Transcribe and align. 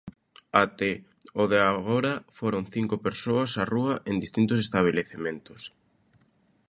Até 0.63 0.91
o 1.41 1.43
de 1.51 1.59
agora 1.71 2.13
foron 2.37 2.63
cinco 2.73 2.95
persoas 3.07 3.51
á 3.61 3.63
rúa 3.73 3.95
en 4.09 4.15
distintos 4.23 4.57
estabelecementos. 4.65 5.61